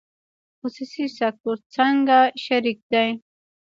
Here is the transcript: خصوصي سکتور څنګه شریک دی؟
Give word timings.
خصوصي 0.59 1.05
سکتور 1.17 1.57
څنګه 1.75 2.17
شریک 2.43 2.79
دی؟ 2.91 3.09